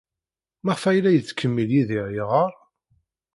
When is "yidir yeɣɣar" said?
1.75-2.53